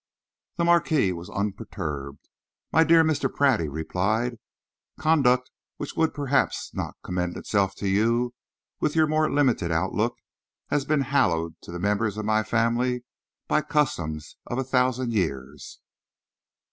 The 0.57 0.65
Marquis 0.65 1.11
was 1.13 1.29
unperturbed. 1.29 2.27
"My 2.73 2.83
dear 2.83 3.03
Mr. 3.03 3.31
Pratt," 3.31 3.59
he 3.59 3.67
replied, 3.67 4.39
"conduct 4.97 5.51
which 5.77 5.95
would 5.95 6.11
perhaps 6.11 6.73
not 6.73 6.95
commend 7.03 7.37
itself 7.37 7.75
to 7.75 7.87
you, 7.87 8.33
with 8.79 8.95
your 8.95 9.05
more 9.05 9.29
limited 9.31 9.71
outlook, 9.71 10.15
has 10.71 10.85
been 10.85 11.01
hallowed 11.01 11.53
to 11.61 11.71
the 11.71 11.77
members 11.77 12.17
of 12.17 12.25
my 12.25 12.41
family 12.41 13.03
by 13.47 13.61
the 13.61 13.67
customs 13.67 14.37
of 14.47 14.57
a 14.57 14.63
thousand 14.63 15.13
years. 15.13 15.79